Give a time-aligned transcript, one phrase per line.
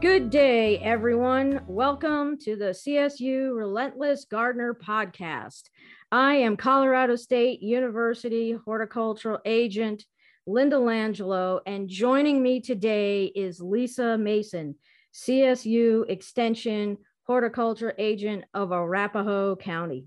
[0.00, 1.60] Good day, everyone.
[1.66, 5.64] Welcome to the CSU Relentless Gardener podcast.
[6.10, 10.06] I am Colorado State University horticultural agent
[10.46, 14.74] Linda Langelo, and joining me today is Lisa Mason,
[15.12, 20.06] CSU Extension horticulture agent of Arapahoe County.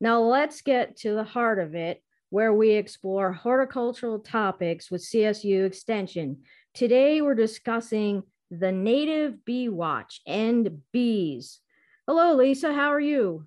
[0.00, 5.64] Now, let's get to the heart of it, where we explore horticultural topics with CSU
[5.64, 6.38] Extension.
[6.74, 11.60] Today, we're discussing the Native Bee Watch and bees.
[12.06, 12.74] Hello, Lisa.
[12.74, 13.46] How are you?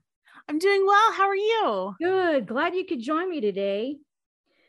[0.49, 1.11] I'm doing well.
[1.11, 1.95] How are you?
[1.99, 2.47] Good.
[2.47, 3.97] Glad you could join me today.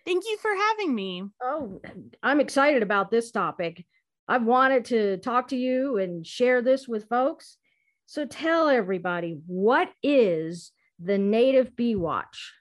[0.04, 1.24] Thank you for having me.
[1.42, 1.80] Oh,
[2.22, 3.84] I'm excited about this topic.
[4.28, 7.56] I've wanted to talk to you and share this with folks.
[8.04, 10.72] So tell everybody what is
[11.02, 12.52] the Native Bee Watch?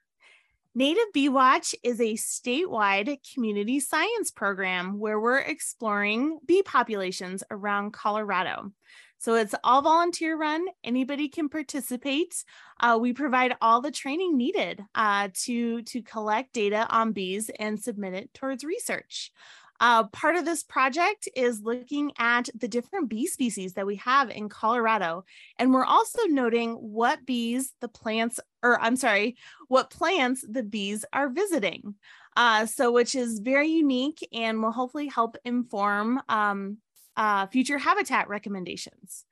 [0.77, 7.93] Native Bee Watch is a statewide community science program where we're exploring bee populations around
[7.93, 8.73] Colorado.
[9.17, 10.65] So it's all volunteer run.
[10.83, 12.43] Anybody can participate.
[12.77, 17.81] Uh, we provide all the training needed uh, to, to collect data on bees and
[17.81, 19.31] submit it towards research.
[19.79, 24.29] Uh, part of this project is looking at the different bee species that we have
[24.29, 25.25] in Colorado.
[25.59, 29.37] And we're also noting what bees the plants, or I'm sorry,
[29.67, 31.95] what plants the bees are visiting.
[32.37, 36.77] Uh, so, which is very unique and will hopefully help inform um,
[37.15, 39.25] uh, future habitat recommendations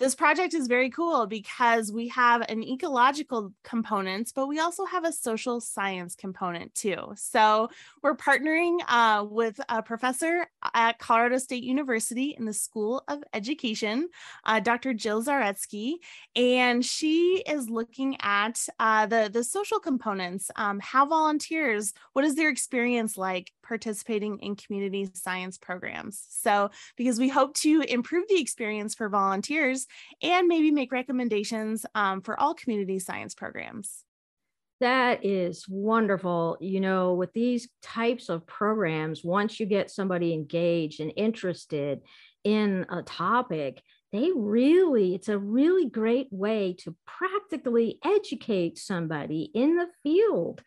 [0.00, 5.04] this project is very cool because we have an ecological component, but we also have
[5.04, 7.12] a social science component too.
[7.16, 7.68] So
[8.02, 14.08] we're partnering uh, with a professor at Colorado State University in the School of Education,
[14.46, 14.94] uh, Dr.
[14.94, 15.96] Jill Zarestky,
[16.34, 22.36] and she is looking at uh, the, the social components, um, how volunteers, what is
[22.36, 26.26] their experience like participating in community science programs.
[26.28, 29.86] So because we hope to improve the experience for volunteers
[30.20, 34.04] and maybe make recommendations um, for all community science programs.
[34.80, 36.56] That is wonderful.
[36.60, 42.00] You know, with these types of programs, once you get somebody engaged and interested
[42.42, 49.76] in a topic, they really, it's a really great way to practically educate somebody in
[49.76, 50.60] the field.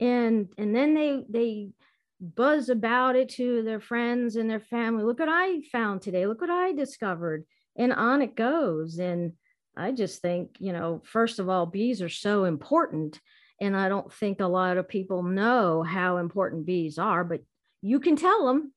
[0.00, 1.68] And and then they they
[2.20, 5.04] buzz about it to their friends and their family.
[5.04, 6.26] Look what I found today.
[6.26, 7.44] Look what I discovered
[7.76, 8.98] and on it goes.
[8.98, 9.32] And
[9.76, 13.20] I just think, you know, first of all, bees are so important.
[13.60, 17.40] And I don't think a lot of people know how important bees are, but
[17.82, 18.72] you can tell them.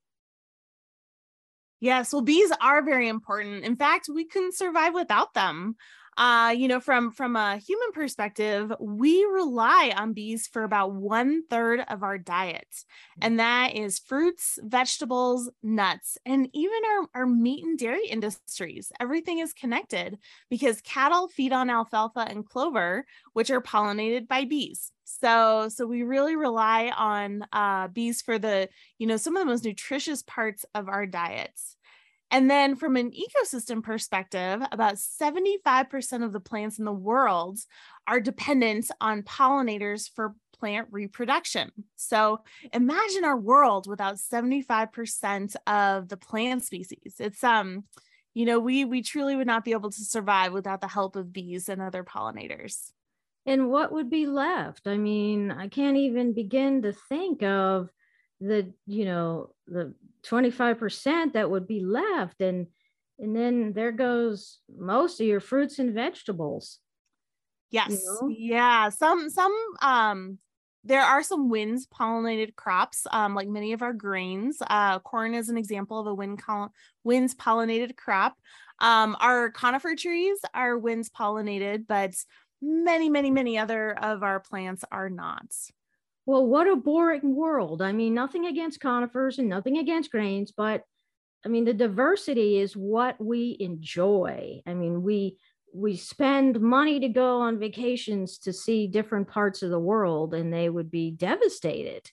[1.80, 3.64] Yes, well, bees are very important.
[3.64, 5.76] In fact, we couldn't survive without them
[6.16, 11.42] uh, you know, from from a human perspective, we rely on bees for about one
[11.48, 12.68] third of our diet,
[13.20, 18.92] and that is fruits, vegetables, nuts, and even our, our meat and dairy industries.
[19.00, 20.18] Everything is connected
[20.50, 24.92] because cattle feed on alfalfa and clover, which are pollinated by bees.
[25.04, 29.50] So, so we really rely on uh, bees for the, you know, some of the
[29.50, 31.76] most nutritious parts of our diets.
[32.30, 37.58] And then from an ecosystem perspective, about 75% of the plants in the world
[38.08, 41.70] are dependent on pollinators for plant reproduction.
[41.96, 42.40] So
[42.72, 47.16] imagine our world without 75% of the plant species.
[47.18, 47.84] It's um
[48.34, 51.32] you know, we we truly would not be able to survive without the help of
[51.32, 52.90] bees and other pollinators.
[53.46, 54.88] And what would be left?
[54.88, 57.90] I mean, I can't even begin to think of
[58.46, 59.94] the you know the
[60.26, 62.40] 25% that would be left.
[62.40, 62.66] And
[63.18, 66.80] and then there goes most of your fruits and vegetables
[67.74, 67.90] yes.
[67.90, 68.34] you know?
[68.36, 68.88] yeah.
[68.88, 70.38] Some some um
[70.86, 75.48] there are some wind pollinated crops um, like many of our grains uh, corn is
[75.48, 76.72] an example of a wind col-
[77.02, 78.36] winds pollinated crop.
[78.80, 82.14] Um, our conifer trees are winds pollinated but
[82.60, 85.46] many many many other of our plants are not
[86.26, 87.82] well, what a boring world.
[87.82, 90.82] I mean, nothing against conifers and nothing against grains, but
[91.44, 94.62] I mean, the diversity is what we enjoy.
[94.66, 95.36] I mean, we
[95.74, 100.52] we spend money to go on vacations to see different parts of the world and
[100.52, 102.08] they would be devastated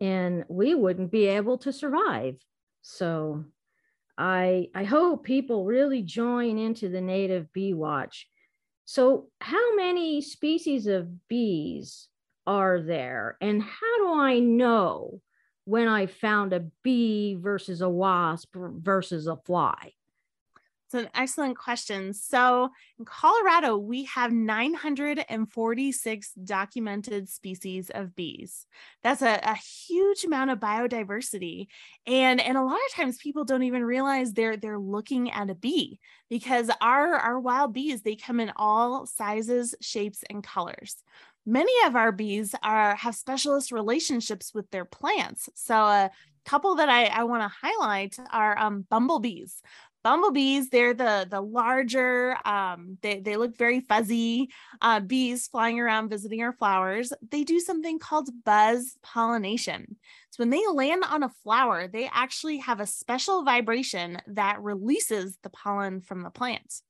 [0.00, 2.36] and we wouldn't be able to survive.
[2.80, 3.44] So
[4.16, 8.28] I I hope people really join into the native bee watch.
[8.84, 12.08] So how many species of bees
[12.46, 13.36] are there?
[13.40, 15.20] And how do I know
[15.64, 19.92] when I found a bee versus a wasp versus a fly?
[20.92, 22.12] It's an excellent question.
[22.12, 22.68] So,
[22.98, 28.66] in Colorado, we have 946 documented species of bees.
[29.02, 31.68] That's a, a, huge amount of biodiversity.
[32.06, 35.54] And, and a lot of times people don't even realize they're they're looking at a
[35.54, 35.98] bee
[36.28, 40.96] because our, our wild bees, they come in all sizes, shapes, and colors.
[41.44, 45.48] Many of our bees are have specialist relationships with their plants.
[45.54, 46.10] So a
[46.44, 49.60] couple that I, I want to highlight are um, bumblebees.
[50.04, 54.50] Bumblebees they're the the larger um, they, they look very fuzzy
[54.80, 57.12] uh, bees flying around visiting our flowers.
[57.30, 59.96] They do something called buzz pollination.
[60.30, 65.38] So when they land on a flower they actually have a special vibration that releases
[65.42, 66.82] the pollen from the plant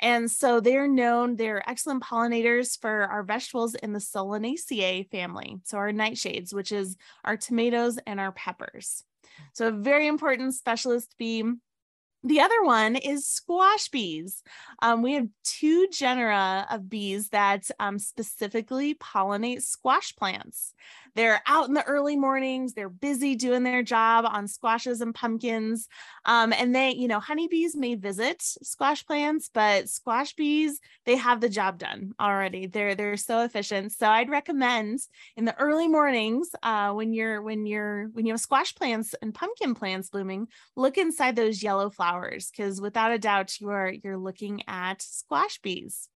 [0.00, 5.58] and so they're known, they're excellent pollinators for our vegetables in the Solanaceae family.
[5.64, 9.04] So our nightshades, which is our tomatoes and our peppers.
[9.52, 11.44] So a very important specialist bee
[12.26, 14.42] the other one is squash bees.
[14.80, 20.72] Um, we have two genera of bees that um, specifically pollinate squash plants.
[21.14, 25.88] They're out in the early mornings, they're busy doing their job on squashes and pumpkins.
[26.24, 31.40] Um, and they, you know, honeybees may visit squash plants, but squash bees, they have
[31.40, 32.66] the job done already.
[32.66, 33.92] They're they're so efficient.
[33.92, 35.00] So I'd recommend
[35.36, 39.34] in the early mornings, uh, when you're when you're when you have squash plants and
[39.34, 44.18] pumpkin plants blooming, look inside those yellow flowers because without a doubt you are you're
[44.18, 46.08] looking at squash bees.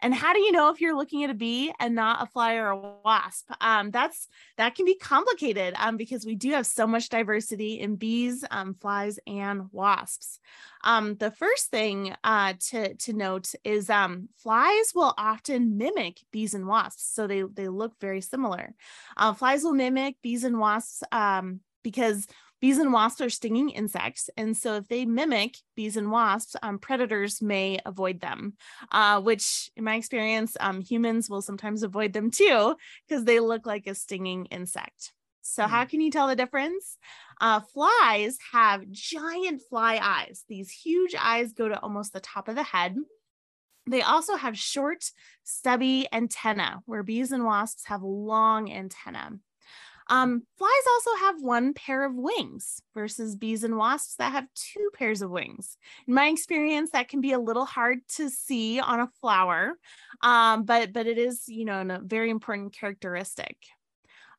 [0.00, 2.54] And how do you know if you're looking at a bee and not a fly
[2.54, 3.50] or a wasp?
[3.60, 7.96] Um, that's that can be complicated um, because we do have so much diversity in
[7.96, 10.40] bees, um, flies, and wasps.
[10.84, 16.54] Um, the first thing uh, to to note is um, flies will often mimic bees
[16.54, 18.74] and wasps, so they they look very similar.
[19.16, 22.26] Uh, flies will mimic bees and wasps um, because
[22.66, 24.28] Bees and wasps are stinging insects.
[24.36, 28.54] And so if they mimic bees and wasps, um, predators may avoid them,
[28.90, 32.74] uh, which in my experience, um, humans will sometimes avoid them too,
[33.06, 35.12] because they look like a stinging insect.
[35.42, 35.68] So mm.
[35.68, 36.98] how can you tell the difference?
[37.40, 40.42] Uh, flies have giant fly eyes.
[40.48, 42.96] These huge eyes go to almost the top of the head.
[43.88, 45.04] They also have short,
[45.44, 49.38] stubby antenna, where bees and wasps have long antenna.
[50.08, 54.90] Um, flies also have one pair of wings versus bees and wasps that have two
[54.94, 55.76] pairs of wings.
[56.06, 59.74] In my experience, that can be a little hard to see on a flower,
[60.22, 63.56] um, but but it is you know a very important characteristic.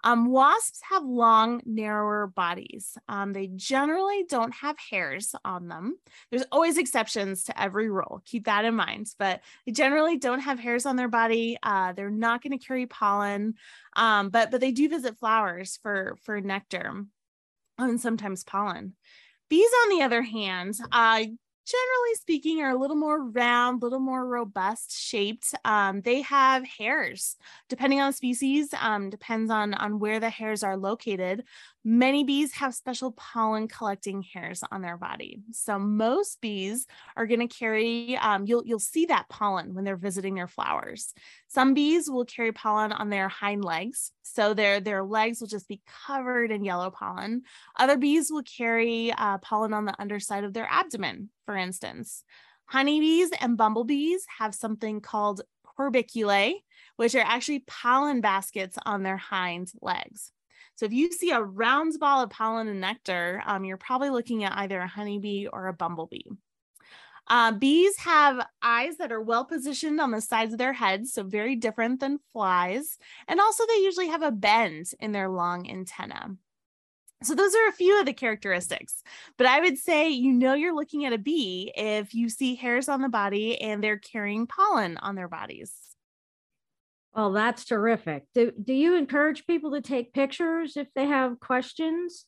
[0.04, 2.98] Um, wasps have long, narrower bodies.
[3.10, 5.98] Um, they generally don't have hairs on them.
[6.30, 8.22] There's always exceptions to every rule.
[8.26, 9.08] Keep that in mind.
[9.18, 11.58] But they generally don't have hairs on their body.
[11.62, 13.56] Uh, they're not going to carry pollen,
[13.96, 17.06] um, but but they do visit flowers for for nectar
[17.78, 18.94] and sometimes pollen.
[19.50, 21.24] Bees, on the other hand, uh,
[21.68, 25.54] generally speaking, are a little more round, a little more robust shaped.
[25.66, 27.36] Um, they have hairs,
[27.68, 31.44] depending on the species, um, depends on, on where the hairs are located.
[31.84, 35.42] Many bees have special pollen collecting hairs on their body.
[35.52, 36.88] So most bees
[37.18, 41.14] are going to carry, um, you'll, you'll see that pollen when they're visiting their flowers.
[41.48, 44.12] Some bees will carry pollen on their hind legs.
[44.24, 47.44] So their, their legs will just be covered in yellow pollen.
[47.76, 52.26] Other bees will carry uh, pollen on the underside of their abdomen, for instance.
[52.66, 55.42] Honeybees and bumblebees have something called
[55.80, 56.56] corbiculae,
[56.98, 60.34] which are actually pollen baskets on their hind legs.
[60.76, 64.44] So if you see a round ball of pollen and nectar, um, you're probably looking
[64.44, 66.30] at either a honeybee or a bumblebee.
[67.30, 71.24] Uh, bees have eyes that are well positioned on the sides of their heads, so
[71.24, 72.98] very different than flies.
[73.28, 76.36] And also, they usually have a bend in their long antenna.
[77.24, 79.02] So, those are a few of the characteristics.
[79.38, 82.88] But I would say you know you're looking at a bee if you see hairs
[82.90, 85.74] on the body and they're carrying pollen on their bodies.
[87.16, 88.26] Well, that's terrific.
[88.36, 92.26] Do, do you encourage people to take pictures if they have questions?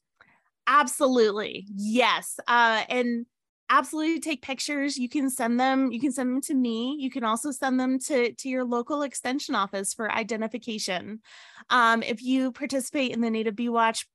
[0.65, 1.67] Absolutely.
[1.75, 2.39] Yes.
[2.47, 3.27] Uh, and
[3.69, 4.97] absolutely take pictures.
[4.97, 6.97] You can send them, you can send them to me.
[6.99, 11.21] You can also send them to, to your local extension office for identification.
[11.69, 14.07] Um, if you participate in the Native Bee Watch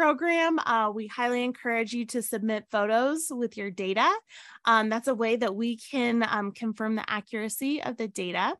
[0.00, 4.10] program, uh, we highly encourage you to submit photos with your data.
[4.64, 8.56] Um, that's a way that we can um, confirm the accuracy of the data.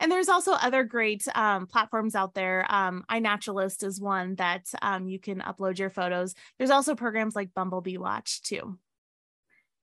[0.00, 2.66] And there's also other great um, platforms out there.
[2.68, 6.34] Um, iNaturalist is one that um, you can upload your photos.
[6.58, 8.78] There's also programs like Bumblebee Watch too.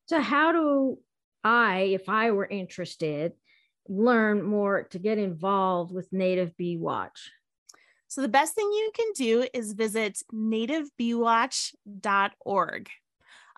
[0.06, 1.00] So, how do
[1.44, 3.32] I, if I were interested,
[3.88, 7.32] learn more to get involved with Native Bee Watch?
[8.10, 12.90] So, the best thing you can do is visit nativebeewatch.org.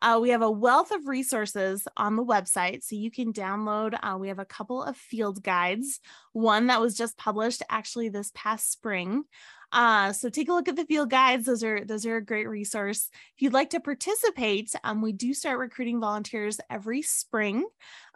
[0.01, 3.97] Uh, we have a wealth of resources on the website, so you can download.
[4.03, 6.01] Uh, we have a couple of field guides,
[6.33, 9.23] one that was just published actually this past spring.
[9.71, 11.45] Uh, so take a look at the field guides.
[11.45, 13.09] Those are those are a great resource.
[13.35, 17.65] If you'd like to participate, um, we do start recruiting volunteers every spring.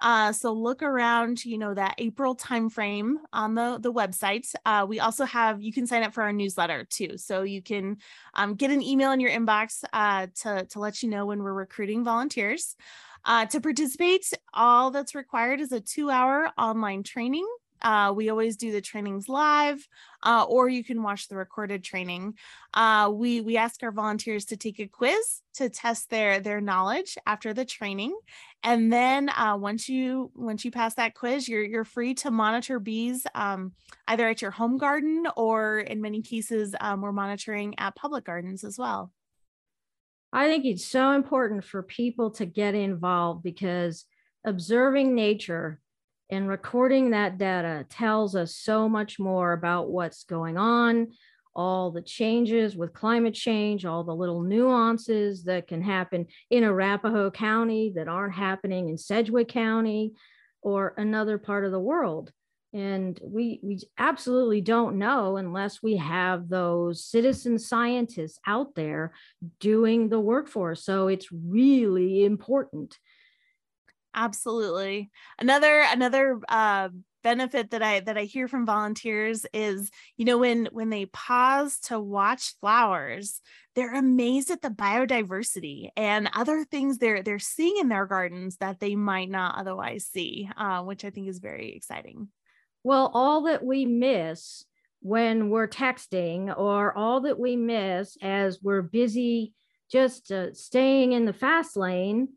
[0.02, 4.54] Uh, so look around, you know, that April timeframe on the the website.
[4.66, 7.98] Uh, we also have you can sign up for our newsletter too, so you can
[8.34, 11.54] um, get an email in your inbox uh, to to let you know when we're
[11.54, 12.76] recruiting volunteers.
[13.24, 17.48] Uh, to participate, all that's required is a two hour online training
[17.86, 19.88] uh, we always do the trainings live,
[20.24, 22.34] uh, or you can watch the recorded training.
[22.74, 27.16] Uh, we we ask our volunteers to take a quiz to test their their knowledge
[27.28, 28.18] after the training,
[28.64, 32.80] and then uh, once you once you pass that quiz, you're you're free to monitor
[32.80, 33.74] bees um,
[34.08, 38.64] either at your home garden or in many cases um, we're monitoring at public gardens
[38.64, 39.12] as well.
[40.34, 44.06] I think it's so important for people to get involved because
[44.44, 45.82] observing nature
[46.30, 51.12] and recording that data tells us so much more about what's going on,
[51.56, 57.32] all the changes with climate change, all the little nuances that can happen in Arapahoe
[57.32, 60.14] County that aren't happening in Sedgwick County
[60.62, 62.32] or another part of the world.
[62.74, 69.14] And we, we absolutely don't know unless we have those citizen scientists out there
[69.62, 70.84] doing the work for us.
[70.84, 72.98] So it's really important
[74.16, 75.12] absolutely.
[75.38, 76.90] Another another uh,
[77.26, 81.80] benefit that i that i hear from volunteers is you know when when they pause
[81.80, 83.42] to watch flowers
[83.74, 88.80] they're amazed at the biodiversity and other things they're they're seeing in their gardens that
[88.80, 92.28] they might not otherwise see uh, which i think is very exciting.
[92.84, 94.64] Well all that we miss
[95.02, 99.54] when we're texting or all that we miss as we're busy
[99.92, 102.28] just uh, staying in the fast lane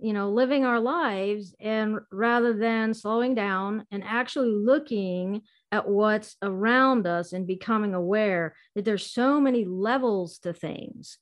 [0.00, 6.36] you know, living our lives and rather than slowing down and actually looking at what's
[6.42, 11.18] around us and becoming aware that there's so many levels to things.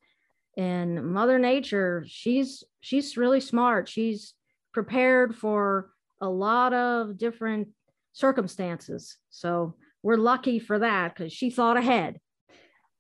[0.56, 3.88] And Mother Nature, she's she's really smart.
[3.88, 4.34] She's
[4.72, 5.90] prepared for
[6.20, 7.68] a lot of different
[8.12, 9.16] circumstances.
[9.30, 12.20] So we're lucky for that because she thought ahead.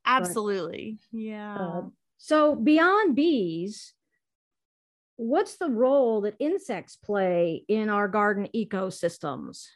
[0.04, 0.98] Absolutely.
[1.12, 1.56] But, yeah.
[1.56, 1.82] Uh,
[2.18, 3.92] so beyond bees,
[5.16, 9.66] what's the role that insects play in our garden ecosystems?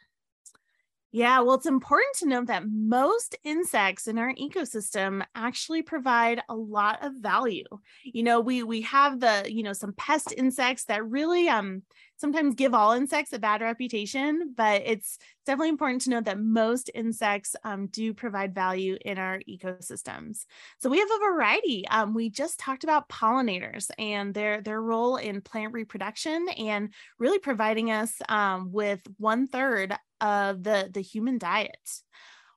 [1.13, 6.55] Yeah, well, it's important to note that most insects in our ecosystem actually provide a
[6.55, 7.65] lot of value.
[8.03, 11.83] You know, we we have the, you know, some pest insects that really um
[12.15, 16.89] sometimes give all insects a bad reputation, but it's definitely important to note that most
[16.93, 20.45] insects um, do provide value in our ecosystems.
[20.77, 21.83] So we have a variety.
[21.89, 27.39] Um, we just talked about pollinators and their, their role in plant reproduction and really
[27.39, 31.89] providing us um, with one third of the, the human diet.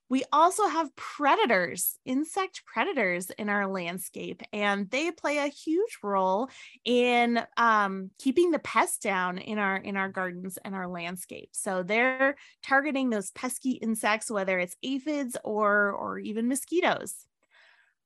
[0.07, 6.49] We also have predators, insect predators in our landscape, and they play a huge role
[6.83, 11.49] in um, keeping the pests down in our in our gardens and our landscape.
[11.53, 17.15] So they're targeting those pesky insects, whether it's aphids or or even mosquitoes.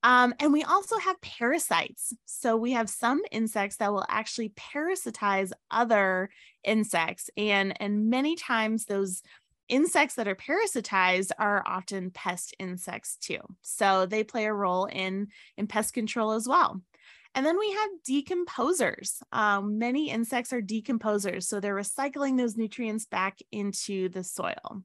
[0.02, 2.14] Um, and we also have parasites.
[2.26, 6.30] So we have some insects that will actually parasitize other
[6.64, 9.22] insects, and and many times those
[9.70, 13.40] insects that are parasitized are often pest insects too.
[13.62, 16.82] So they play a role in, in pest control as well.
[17.36, 19.22] And then we have decomposers.
[19.32, 24.84] Um, many insects are decomposers, so they're recycling those nutrients back into the soil.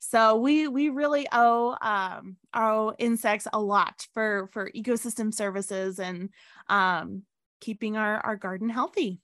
[0.00, 6.30] So we we really owe um, our insects a lot for for ecosystem services and
[6.68, 7.22] um,
[7.60, 9.20] keeping our our garden healthy.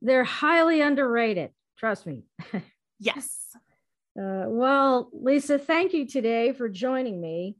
[0.00, 1.50] They're highly underrated.
[1.76, 2.24] Trust me.
[2.98, 3.36] yes.
[4.18, 7.56] Uh, well, Lisa, thank you today for joining me.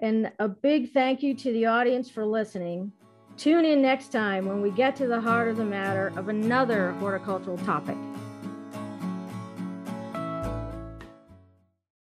[0.00, 2.92] And a big thank you to the audience for listening.
[3.36, 6.92] Tune in next time when we get to the heart of the matter of another
[6.92, 7.96] horticultural topic.